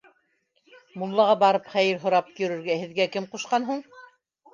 Муллаға 1.01 1.35
барып 1.43 1.69
хәйер 1.73 1.99
һорап 2.05 2.31
йөрөргә 2.33 2.79
һеҙгә 2.85 3.07
кем 3.17 3.29
ҡушҡан 3.35 3.69
һуң? 3.69 3.85